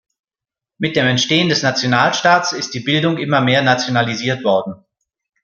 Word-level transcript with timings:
Mit 0.79 0.95
dem 0.95 1.05
Entstehen 1.05 1.47
des 1.49 1.61
Nationalstaats 1.61 2.53
ist 2.53 2.73
die 2.73 2.79
Bildung 2.79 3.19
immer 3.19 3.39
mehr 3.39 3.61
nationalisiert 3.61 4.43
worden. 4.43 4.83